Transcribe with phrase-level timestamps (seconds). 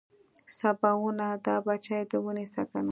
[0.57, 2.79] سباوونه دا بچي دې ونيسه کنه.